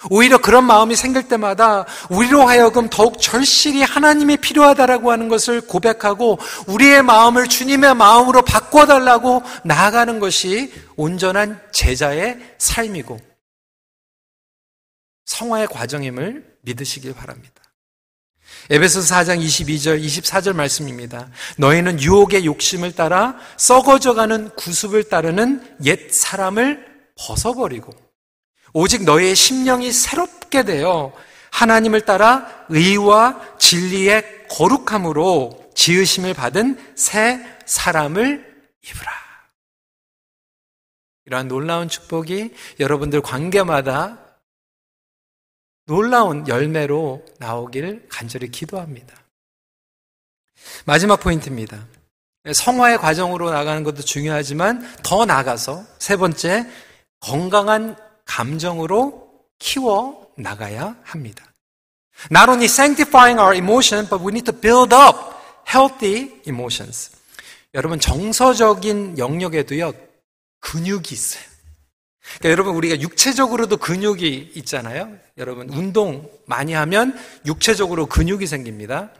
[0.09, 7.03] 오히려 그런 마음이 생길 때마다 우리로 하여금 더욱 절실히 하나님이 필요하다라고 하는 것을 고백하고 우리의
[7.03, 13.19] 마음을 주님의 마음으로 바꿔달라고 나아가는 것이 온전한 제자의 삶이고
[15.25, 17.60] 성화의 과정임을 믿으시길 바랍니다.
[18.69, 21.29] 에베소서 4장 22절, 24절 말씀입니다.
[21.57, 26.85] 너희는 유혹의 욕심을 따라 썩어져가는 구습을 따르는 옛 사람을
[27.17, 27.91] 벗어버리고
[28.73, 31.11] 오직 너희의 심령이 새롭게 되어
[31.51, 38.45] 하나님을 따라 의와 진리의 거룩함으로 지으심을 받은 새 사람을
[38.83, 39.11] 입으라.
[41.25, 44.20] 이러한 놀라운 축복이 여러분들 관계마다
[45.85, 49.15] 놀라운 열매로 나오길 간절히 기도합니다.
[50.85, 51.85] 마지막 포인트입니다.
[52.53, 56.67] 성화의 과정으로 나가는 것도 중요하지만 더 나가서 세 번째
[57.19, 61.45] 건강한 감정으로 키워 나가야 합니다.
[62.31, 65.17] Not only sanctifying our emotion, but we need to build up
[65.67, 67.11] healthy emotions.
[67.73, 69.93] 여러분 정서적인 영역에도요
[70.59, 71.50] 근육이 있어요.
[72.21, 75.17] 그러니까 여러분 우리가 육체적으로도 근육이 있잖아요.
[75.37, 79.11] 여러분 운동 많이 하면 육체적으로 근육이 생깁니다.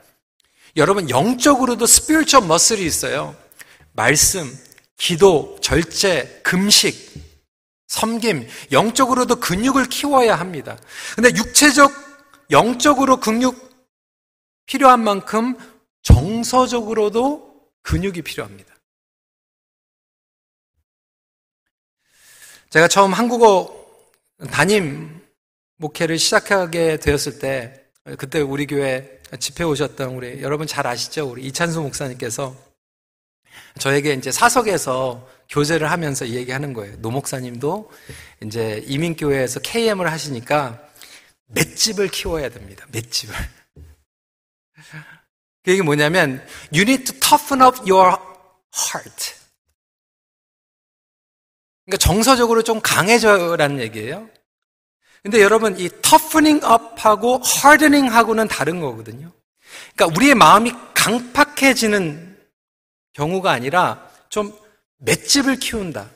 [0.76, 3.36] 여러분 영적으로도 스피리추얼 머슬이 있어요.
[3.92, 4.50] 말씀,
[4.96, 7.12] 기도, 절제, 금식,
[7.88, 10.78] 섬김, 영적으로도 근육을 키워야 합니다.
[11.14, 11.92] 근데 육체적,
[12.50, 13.70] 영적으로 근육
[14.66, 15.56] 필요한 만큼
[16.02, 18.71] 정서적으로도 근육이 필요합니다.
[22.72, 23.70] 제가 처음 한국어
[24.50, 25.20] 담임
[25.76, 27.84] 목회를 시작하게 되었을 때,
[28.16, 31.28] 그때 우리 교회 집회 오셨던 우리 여러분 잘 아시죠?
[31.28, 32.56] 우리 이찬수 목사님께서
[33.78, 36.96] 저에게 이제 사석에서 교제를 하면서 이 얘기하는 거예요.
[37.02, 37.92] 노 목사님도
[38.42, 40.82] 이제 이민교회에서 KM을 하시니까
[41.48, 42.86] 맷집을 키워야 됩니다.
[42.90, 43.34] 맷집을.
[45.62, 48.16] 그 얘기 뭐냐면 you need to toughen up your
[48.74, 49.41] heart.
[51.84, 54.28] 그러니까 정서적으로 좀 강해져라는 얘기예요.
[55.22, 59.32] 근데 여러분 이 toughening up하고 hardening하고는 다른 거거든요.
[59.94, 62.38] 그러니까 우리의 마음이 강팍해지는
[63.12, 64.56] 경우가 아니라 좀
[64.98, 66.10] 맷집을 키운다.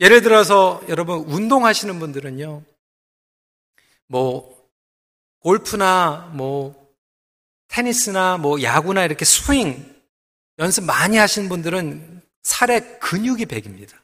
[0.00, 2.62] 예를 들어서 여러분 운동하시는 분들은요.
[4.06, 4.68] 뭐
[5.40, 6.92] 골프나 뭐
[7.68, 9.93] 테니스나 뭐 야구나 이렇게 스윙
[10.58, 14.02] 연습 많이 하시는 분들은 살에 근육이 백입니다.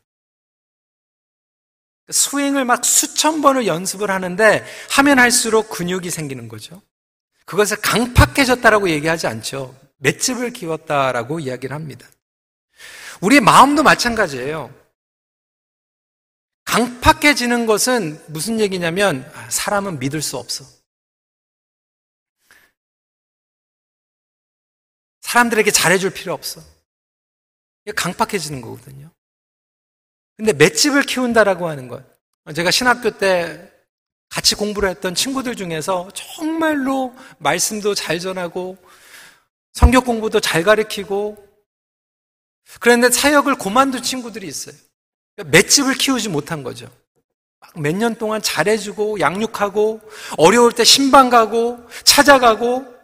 [2.11, 6.83] 스윙을 막 수천 번을 연습을 하는데 하면 할수록 근육이 생기는 거죠.
[7.45, 9.77] 그것을 강팍해졌다라고 얘기하지 않죠.
[9.99, 12.09] 맷집을 키웠다라고 이야기를 합니다.
[13.21, 14.75] 우리의 마음도 마찬가지예요.
[16.65, 20.65] 강팍해지는 것은 무슨 얘기냐면 아, 사람은 믿을 수 없어.
[25.31, 26.61] 사람들에게 잘해줄 필요 없어.
[27.85, 29.11] 이게 강팍해지는 거거든요.
[30.37, 32.03] 근데 맷집을 키운다라고 하는 것.
[32.53, 33.71] 제가 신학교 때
[34.29, 38.77] 같이 공부를 했던 친구들 중에서 정말로 말씀도 잘 전하고
[39.73, 41.47] 성격 공부도 잘 가르치고
[42.81, 44.75] 그런데 사역을 고만둔 친구들이 있어요.
[45.37, 46.90] 맷집을 키우지 못한 거죠.
[47.77, 50.01] 몇 년 동안 잘해주고 양육하고
[50.38, 53.00] 어려울 때 신방 가고 찾아가고 다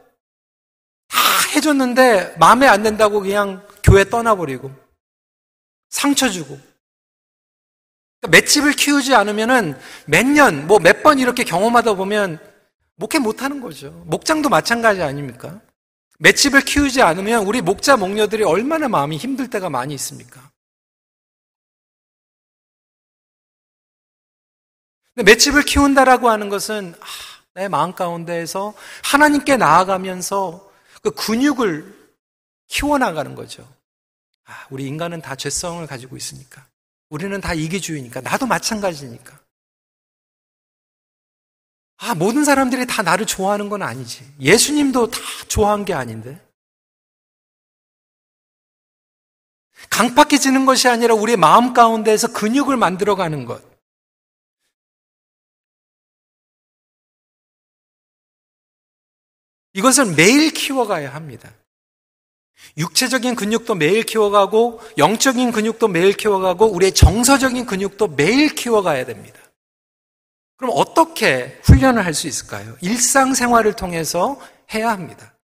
[1.57, 4.71] 해줬는데 마음에 안 든다고 그냥 교회 떠나버리고
[5.88, 6.59] 상처 주고
[8.21, 12.38] 그러니까 맷집을 키우지 않으면은 몇 년, 뭐 몇 번 이렇게 경험하다 보면
[12.97, 13.90] 목회 못 하는 거죠.
[14.07, 15.61] 목장도 마찬가지 아닙니까?
[16.19, 20.51] 맷집을 키우지 않으면 우리 목자 목녀들이 얼마나 마음이 힘들 때가 많이 있습니까?
[25.14, 27.05] 맷집을 키운다라고 하는 것은 아,
[27.55, 30.66] 내 마음 가운데에서 하나님께 나아가면서
[31.07, 31.95] 그 근육을
[32.66, 33.62] 키워나가는 거죠.
[34.45, 36.66] 아, 우리 인간은 다 죄성을 가지고 있으니까.
[37.11, 38.23] 우리는 다 이기주의니까.
[38.23, 39.38] 나도 마찬가지니까.
[41.99, 44.29] 아, 모든 사람들이 다 나를 좋아하는 건 아니지.
[44.40, 46.45] 예수님도 다 좋아한 게 아닌데.
[49.88, 53.62] 강팍해지는 것이 아니라 우리의 마음 가운데에서 근육을 만들어가는 것.
[59.77, 61.53] 이것을 매일 키워가야 합니다.
[62.79, 69.39] 육체적인 근육도 매일 키워가고, 영적인 근육도 매일 키워가고, 우리의 정서적인 근육도 매일 키워가야 됩니다.
[70.57, 72.75] 그럼 어떻게 훈련을 할 수 있을까요?
[72.81, 74.41] 일상생활을 통해서
[74.73, 75.36] 해야 합니다.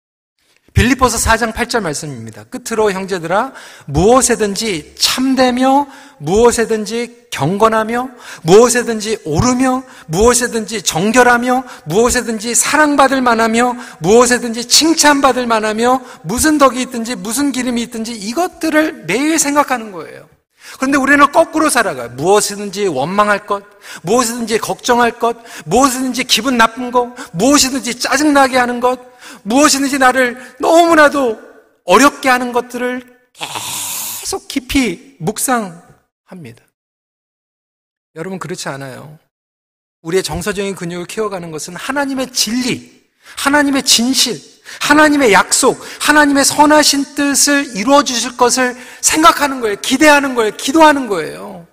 [0.74, 2.44] 빌리포서 4장 8절 말씀입니다.
[2.44, 3.52] 끝으로 형제들아
[3.86, 5.86] 무엇에든지 참되며
[6.18, 8.08] 무엇에든지 경건하며
[8.42, 17.82] 무엇에든지 오르며 무엇에든지 정결하며 무엇에든지 사랑받을 만하며 무엇에든지 칭찬받을 만하며 무슨 덕이 있든지 무슨 기름이
[17.82, 20.31] 있든지 이것들을 매일 생각하는 거예요.
[20.78, 22.10] 그런데 우리는 거꾸로 살아가요.
[22.10, 23.64] 무엇이든지 원망할 것,
[24.02, 29.00] 무엇이든지 걱정할 것, 무엇이든지 기분 나쁜 것, 무엇이든지 짜증나게 하는 것,
[29.42, 31.40] 무엇이든지 나를 너무나도
[31.84, 36.64] 어렵게 하는 것들을 계속 깊이 묵상합니다.
[38.14, 39.18] 여러분, 그렇지 않아요.
[40.02, 43.01] 우리의 정서적인 근육을 키워가는 것은 하나님의 진리,
[43.36, 44.40] 하나님의 진실,
[44.80, 49.76] 하나님의 약속, 하나님의 선하신 뜻을 이루어 주실 것을 생각하는 거예요.
[49.76, 50.56] 기대하는 거예요.
[50.56, 51.66] 기도하는 거예요.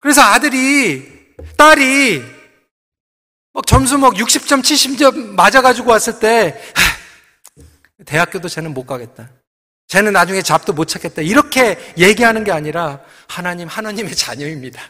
[0.00, 2.22] 그래서 아들이, 딸이
[3.52, 6.60] 막 점수 막 60점, 70점 맞아가지고 왔을 때,
[8.06, 9.28] 대학교도 쟤는 못 가겠다.
[9.88, 11.22] 쟤는 나중에 잡도 못 찾겠다.
[11.22, 14.82] 이렇게 얘기하는 게 아니라 하나님, 하나님의 자녀입니다.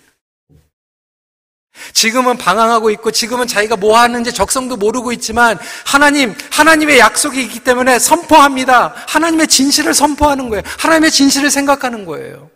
[1.92, 7.98] 지금은 방황하고 있고 지금은 자기가 뭐 하는지 적성도 모르고 있지만 하나님, 하나님의 약속이 있기 때문에
[7.98, 8.94] 선포합니다.
[9.08, 10.62] 하나님의 진실을 선포하는 거예요.
[10.78, 12.50] 하나님의 진실을 생각하는 거예요.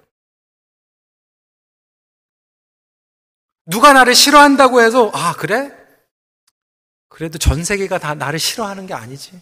[3.66, 5.72] 누가 나를 싫어한다고 해도 아, 그래?
[7.08, 9.40] 그래도 전 세계가 다 나를 싫어하는 게 아니지.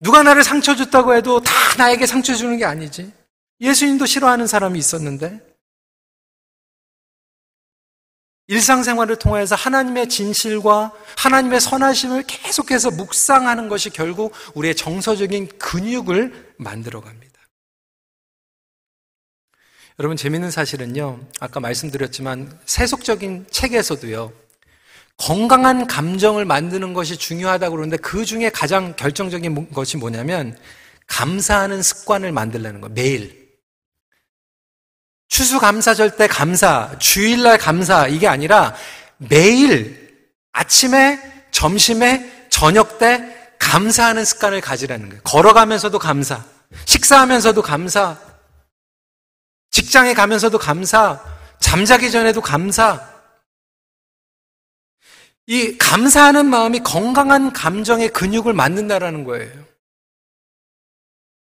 [0.00, 3.12] 누가 나를 상처 줬다고 해도 다 나에게 상처 주는 게 아니지.
[3.60, 5.49] 예수님도 싫어하는 사람이 있었는데
[8.50, 17.30] 일상생활을 통해서 하나님의 진실과 하나님의 선하심을 계속해서 묵상하는 것이 결국 우리의 정서적인 근육을 만들어 갑니다.
[20.00, 24.32] 여러분, 재밌는 사실은요, 아까 말씀드렸지만, 세속적인 책에서도요,
[25.16, 30.58] 건강한 감정을 만드는 것이 중요하다고 그러는데 그 중에 가장 결정적인 것이 뭐냐면,
[31.06, 33.39] 감사하는 습관을 만들라는 거예요, 매일.
[35.30, 38.74] 추수감사절 때 감사, 주일날 감사, 이게 아니라
[39.16, 41.18] 매일 아침에,
[41.52, 45.22] 점심에, 저녁 때 감사하는 습관을 가지라는 거예요.
[45.22, 46.44] 걸어가면서도 감사,
[46.84, 48.18] 식사하면서도 감사,
[49.70, 51.22] 직장에 가면서도 감사,
[51.60, 53.08] 잠자기 전에도 감사.
[55.46, 59.69] 이 감사하는 마음이 건강한 감정의 근육을 만든다라는 거예요.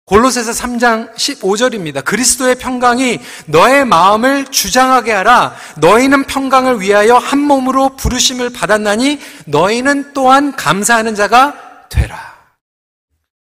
[0.07, 2.05] 골로새서 3장 15절입니다.
[2.05, 5.57] 그리스도의 평강이 너의 마음을 주장하게 하라.
[5.79, 12.37] 너희는 평강을 위하여 한 몸으로 부르심을 받았나니 너희는 또한 감사하는 자가 되라.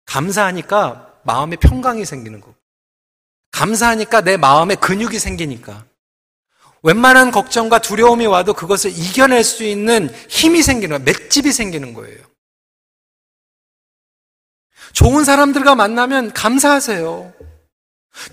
[0.04, 2.54] 감사하니까 마음에 평강이 생기는 거고.
[3.52, 5.84] 감사하니까 내 마음에 근육이 생기니까.
[6.82, 11.04] 웬만한 걱정과 두려움이 와도 그것을 이겨낼 수 있는 힘이 생기는 거예요.
[11.04, 12.29] 맷집이 생기는 거예요.
[14.92, 17.32] 좋은 사람들과 만나면 감사하세요.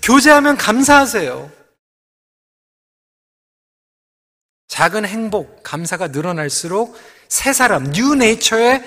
[0.02, 1.50] 교제하면 감사하세요.
[4.68, 6.96] 작은 행복, 감사가 늘어날수록
[7.28, 8.82] 새 사람, 뉴 네이처의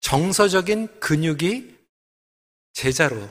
[0.00, 1.76] 정서적인 근육이
[2.72, 3.28] 제자로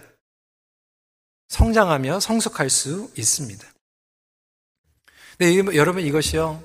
[1.49, 3.67] 성장하며 성숙할 수 있습니다.
[5.37, 6.63] 근데 여러분 이것이요.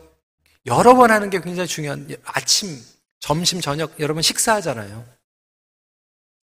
[0.66, 2.82] 여러 번 하는 게 굉장히 중요한 아침,
[3.20, 5.15] 점심, 저녁 여러분 식사하잖아요.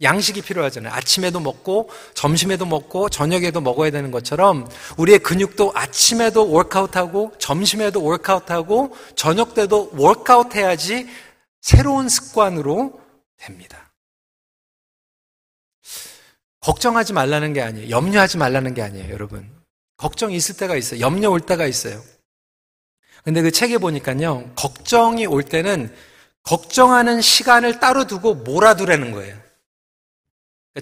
[0.01, 0.93] 양식이 필요하잖아요.
[0.93, 9.55] 아침에도 먹고, 점심에도 먹고, 저녁에도 먹어야 되는 것처럼 우리의 근육도 아침에도 workout하고, 점심에도 workout하고, 저녁
[9.55, 11.09] 때도 워크아웃 해야지
[11.61, 13.01] 새로운 습관으로
[13.37, 13.93] 됩니다.
[16.61, 17.91] 걱정하지 말라는 게 아니에요.
[17.91, 19.51] 염려하지 말라는 게 아니에요, 여러분.
[19.97, 21.01] 걱정이 있을 때가 있어요.
[21.01, 22.01] 염려 올 때가 있어요.
[23.25, 25.95] 근데 그 책에 보니까요, 걱정이 올 때는
[26.45, 29.48] 걱정하는 시간을 따로 두고 몰아두라는 거예요.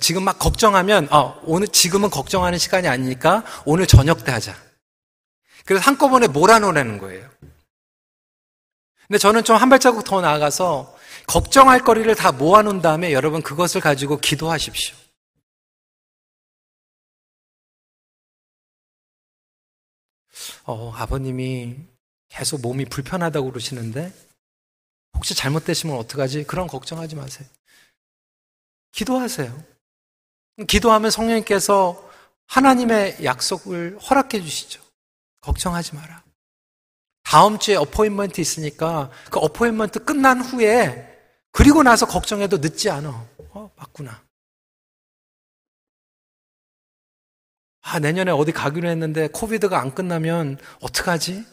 [0.01, 4.55] 지금 막 걱정하면 어, 오늘 지금은 걱정하는 시간이 아니니까 오늘 저녁 때 하자.
[5.65, 7.29] 그래서 한꺼번에 몰아놓으라는 거예요.
[9.07, 14.19] 근데 저는 좀 한 발자국 더 나아가서 걱정할 거리를 다 모아놓은 다음에 여러분 그것을 가지고
[14.19, 14.97] 기도하십시오.
[20.65, 21.77] 어, 아버님이
[22.29, 24.13] 계속 몸이 불편하다고 그러시는데
[25.15, 26.45] 혹시 잘못되시면 어떡하지?
[26.45, 27.49] 그런 걱정하지 마세요.
[28.93, 29.76] 기도하세요.
[30.65, 32.03] 기도하면 성령님께서
[32.47, 34.83] 하나님의 약속을 허락해 주시죠.
[35.43, 36.23] 걱정하지 마라.
[37.23, 41.13] 다음 주에 어포인먼트 있으니까 그 어포인먼트 끝난 후에
[41.51, 43.27] 그리고 나서 걱정해도 늦지 않아.
[43.51, 44.23] 어, 맞구나.
[47.83, 51.45] 아, 내년에 어디 가기로 했는데 코비드가 안 끝나면 어떡하지?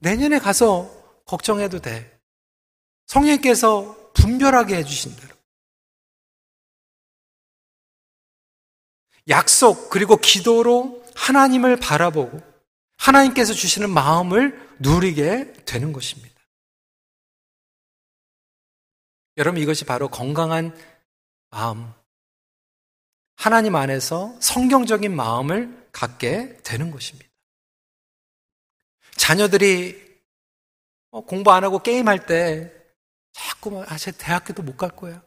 [0.00, 0.90] 내년에 가서
[1.26, 2.18] 걱정해도 돼.
[3.06, 5.29] 성령께서 분별하게 해주신대
[9.28, 12.40] 약속, 그리고 기도로 하나님을 바라보고
[12.96, 16.30] 하나님께서 주시는 마음을 누리게 되는 것입니다.
[19.36, 20.76] 여러분, 이것이 바로 건강한
[21.50, 21.92] 마음,
[23.36, 27.30] 하나님 안에서 성경적인 마음을 갖게 되는 것입니다.
[29.16, 30.10] 자녀들이
[31.10, 32.72] 어, 공부 안 하고 게임할 때
[33.32, 35.22] 자꾸 아, 제 대학교도 못 갈 거야.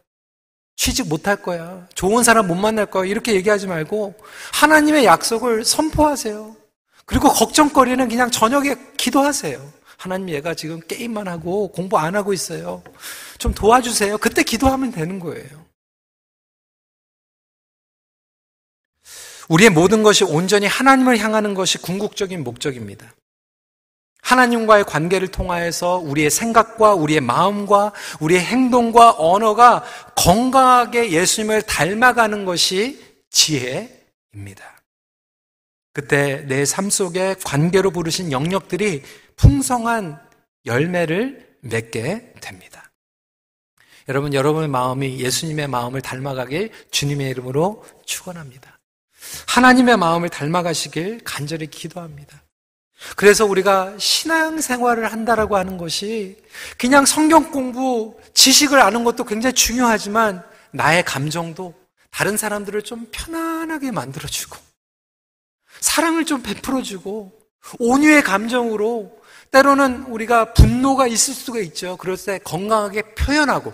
[0.76, 1.88] 취직 못할 거야.
[1.94, 3.06] 좋은 사람 못 만날 거야.
[3.06, 4.16] 이렇게 얘기하지 말고
[4.54, 6.56] 하나님의 약속을 선포하세요.
[7.06, 9.74] 그리고 걱정거리는 그냥 저녁에 기도하세요.
[9.98, 12.84] 하나님 얘가 지금 게임만 하고 공부 안 하고 있어요.
[13.38, 14.18] 좀 도와주세요.
[14.18, 15.64] 그때 기도하면 되는 거예요.
[19.50, 23.14] 우리의 모든 것이 온전히 하나님을 향하는 것이 궁극적인 목적입니다.
[24.24, 29.84] 하나님과의 관계를 통하여서 우리의 생각과 우리의 마음과 우리의 행동과 언어가
[30.16, 34.82] 건강하게 예수님을 닮아가는 것이 지혜입니다.
[35.94, 39.04] 그때 내 삶 속에 관계로 부르신 영역들이
[39.36, 40.20] 풍성한
[40.66, 42.92] 열매를 맺게 됩니다.
[44.10, 48.80] 여러분, 여러분의 마음이 예수님의 마음을 닮아가길 주님의 이름으로 축원합니다.
[49.48, 52.43] 하나님의 마음을 닮아가시길 간절히 기도합니다.
[53.16, 56.38] 그래서 우리가 신앙 생활을 한다라고 하는 것이
[56.78, 61.74] 그냥 성경 공부, 지식을 아는 것도 굉장히 중요하지만 나의 감정도
[62.10, 64.58] 다른 사람들을 좀 편안하게 만들어주고
[65.80, 67.32] 사랑을 좀 베풀어주고
[67.80, 71.98] 온유의 감정으로 때로는 우리가 분노가 있을 수가 있죠.
[71.98, 73.74] 그럴 때 건강하게 표현하고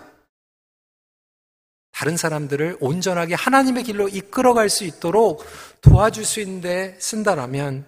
[1.91, 5.45] 다른 사람들을 온전하게 하나님의 길로 이끌어갈 수 있도록
[5.81, 7.85] 도와줄 수 있는데 쓴다라면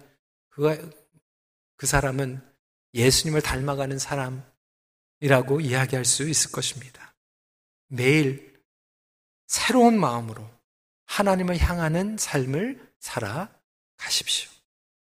[0.50, 0.76] 그가
[1.82, 2.40] 그 사람은
[2.94, 7.12] 예수님을 닮아가는 사람이라고 이야기할 수 있을 것입니다.
[7.88, 8.62] 매일
[9.48, 10.48] 새로운 마음으로
[11.06, 14.48] 하나님을 향하는 삶을 살아가십시오.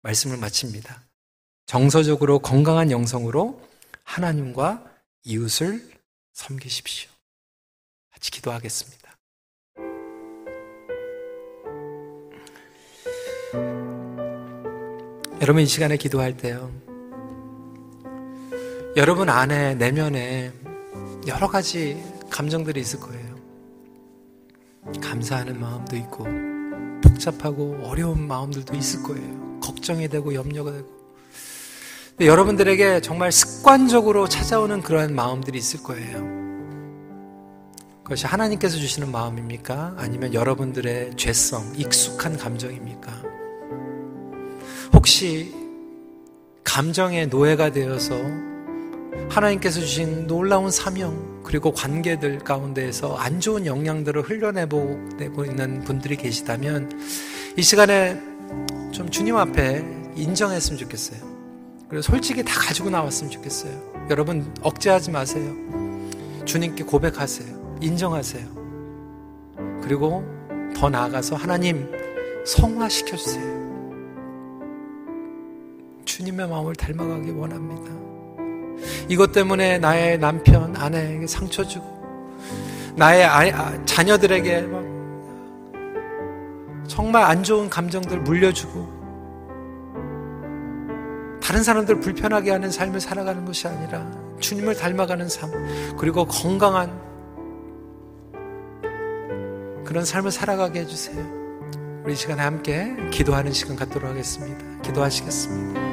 [0.00, 1.04] 말씀을 마칩니다.
[1.66, 3.62] 정서적으로 건강한 영성으로
[4.04, 4.90] 하나님과
[5.24, 5.92] 이웃을
[6.32, 7.10] 섬기십시오.
[8.12, 9.18] 같이 기도하겠습니다.
[15.42, 16.70] 여러분 이 시간에 기도할 때요.
[18.96, 20.52] 여러분 안에 내면에
[21.26, 23.34] 여러 가지 감정들이 있을 거예요.
[25.02, 26.28] 감사하는 마음도 있고
[27.02, 29.58] 복잡하고 어려운 마음들도 있을 거예요.
[29.58, 30.86] 걱정이 되고 염려가 되고.
[32.20, 36.20] 여러분들에게 정말 습관적으로 찾아오는 그러한 마음들이 있을 거예요.
[38.04, 39.94] 그것이 하나님께서 주시는 마음입니까?
[39.96, 43.41] 아니면 여러분들의 죄성, 익숙한 감정입니까?
[44.92, 45.54] 혹시
[46.64, 48.14] 감정의 노예가 되어서
[49.28, 56.90] 하나님께서 주신 놀라운 사명 그리고 관계들 가운데에서 안 좋은 영향들을 흘려내고 있는 분들이 계시다면
[57.56, 58.20] 이 시간에
[58.92, 59.84] 좀 주님 앞에
[60.16, 61.20] 인정했으면 좋겠어요.
[61.88, 64.06] 그리고 솔직히 다 가지고 나왔으면 좋겠어요.
[64.10, 65.54] 여러분 억제하지 마세요.
[66.44, 67.78] 주님께 고백하세요.
[67.80, 68.46] 인정하세요.
[69.82, 70.24] 그리고
[70.74, 71.90] 더 나아가서 하나님
[72.46, 73.61] 성화시켜 주세요.
[76.12, 77.90] 주님의 마음을 닮아가기 원합니다.
[79.08, 81.86] 이것 때문에 나의 남편, 아내에게 상처 주고,
[82.96, 84.68] 나의 아, 자녀들에게
[86.86, 89.00] 정말 안 좋은 감정들 물려주고,
[91.42, 94.06] 다른 사람들 불편하게 하는 삶을 살아가는 것이 아니라
[94.38, 95.50] 주님을 닮아가는 삶,
[95.96, 97.00] 그리고 건강한
[99.86, 101.42] 그런 삶을 살아가게 해주세요.
[102.04, 104.82] 우리 시간에 함께 기도하는 시간 갖도록 하겠습니다.
[104.82, 105.91] 기도하시겠습니다.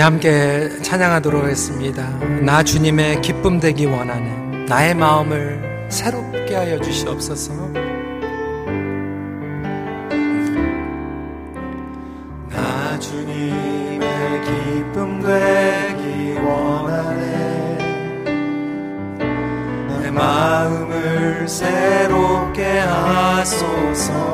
[0.00, 2.08] 우리 함께 찬양하도록 하겠습니다.
[2.40, 7.52] 나 주님의 기쁨 되기 원하는 나의 마음을 새롭게 하여 주시옵소서.
[12.48, 17.78] 나 주님의 기쁨 되기 원하네
[20.00, 24.29] 내 마음을 새롭게 하소서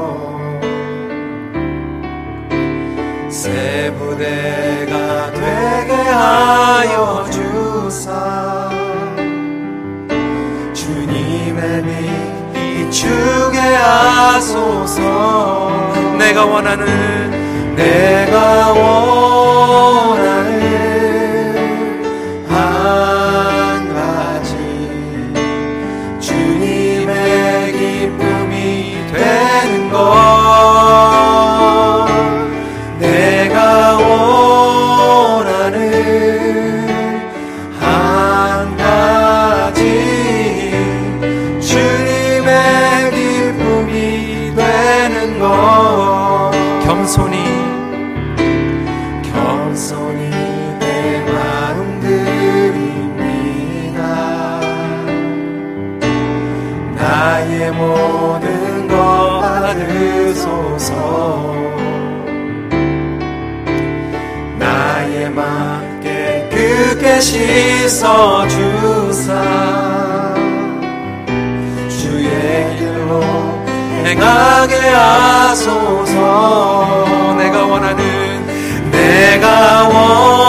[16.36, 19.05] 내가 원하는 내가 원하는
[67.20, 69.32] 씻어 주사.
[71.88, 73.22] 주의 길로
[74.04, 76.14] 행하게 하소서.
[77.38, 80.45] 내가 원하는 내가 원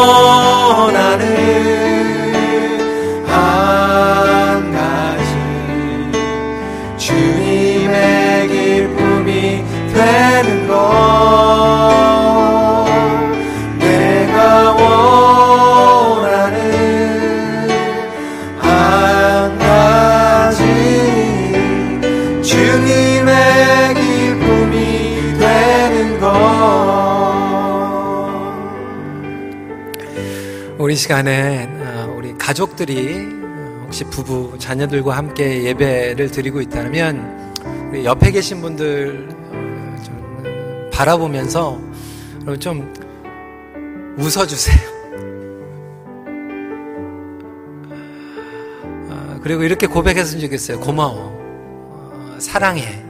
[31.08, 37.56] 시간에 어, 우리 가족들이 어, 혹시 부부 자녀들과 함께 예배를 드리고 있다면
[37.90, 41.80] 우리 옆에 계신 분들 어, 좀 바라보면서
[42.60, 42.94] 좀
[44.18, 44.78] 웃어주세요.
[49.10, 50.82] 어, 그리고 이렇게 고백했으면 좋겠어요.
[50.82, 51.32] 고마워.
[51.32, 53.07] 어, 사랑해.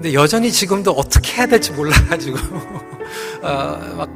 [0.00, 2.38] 근데 여전히 지금도 어떻게 해야 될지 몰라가지고
[3.42, 4.08] 어, 막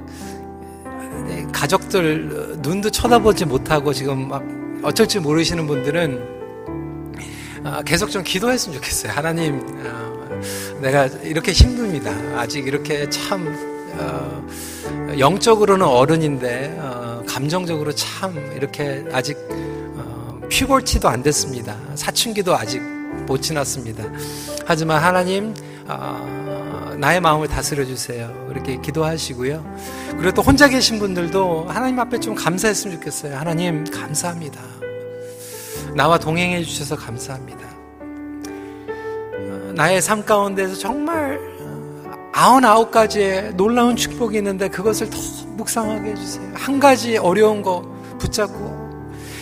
[1.27, 4.43] 네, 가족들 눈도 쳐다보지 못하고 지금 막
[4.83, 6.35] 어쩔지 모르시는 분들은
[7.65, 9.13] 어, 계속 좀 기도했으면 좋겠어요.
[9.13, 10.41] 하나님, 어,
[10.81, 12.11] 내가 이렇게 힘듭니다.
[12.35, 13.47] 아직 이렇게 참
[13.99, 14.43] 어,
[15.19, 21.77] 영적으로는 어른인데 어, 감정적으로 참 이렇게 아직 어, 퓨벌티도 안 됐습니다.
[21.95, 22.81] 사춘기도 아직
[23.27, 24.03] 못 지났습니다.
[24.65, 25.55] 하지만 하나님
[25.87, 28.33] 어, 나의 마음을 다스려 주세요.
[28.51, 29.77] 이렇게 기도하시고요.
[30.13, 33.37] 그리고 또 혼자 계신 분들도 하나님 앞에 좀 감사했으면 좋겠어요.
[33.37, 34.61] 하나님 감사합니다.
[35.95, 37.69] 나와 동행해 주셔서 감사합니다.
[38.01, 41.39] 어, 나의 삶 가운데서 정말
[42.33, 45.19] 아흔아홉 가지의 놀라운 축복이 있는데 그것을 더
[45.57, 46.53] 묵상하게 해주세요.
[46.55, 47.83] 한 가지 어려운 거
[48.19, 48.85] 붙잡고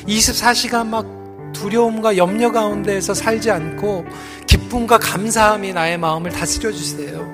[0.07, 1.07] 24시간 막
[1.53, 4.05] 두려움과 염려 가운데에서 살지 않고
[4.53, 7.27] 기쁨과 감사함이 나의 마음을 다스려 주세요.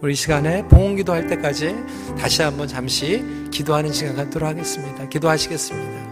[0.00, 1.76] 우리 시간에 봉헌 기도할 때까지
[2.18, 5.08] 다시 한번 잠시 기도하는 시간 갖도록 하겠습니다.
[5.08, 6.05] 기도하시겠습니다.